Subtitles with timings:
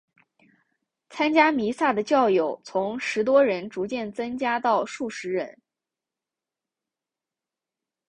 [1.11, 5.61] 参加弥撒的教友从十多人逐渐增加到数十人。